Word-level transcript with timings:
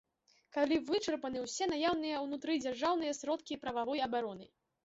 Калі 0.55 0.79
вычарпаны 0.87 1.43
ўсе 1.43 1.67
наяўныя 1.73 2.23
ўнутрыдзяржаўныя 2.25 3.19
сродкі 3.21 3.61
прававой 3.67 4.07
абароны. 4.09 4.53